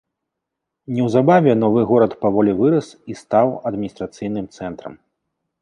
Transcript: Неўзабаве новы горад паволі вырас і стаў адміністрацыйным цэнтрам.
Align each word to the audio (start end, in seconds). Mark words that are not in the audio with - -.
Неўзабаве 0.99 1.51
новы 1.63 1.83
горад 1.93 2.17
паволі 2.23 2.57
вырас 2.63 2.87
і 3.13 3.21
стаў 3.23 3.47
адміністрацыйным 3.73 4.45
цэнтрам. 4.59 4.93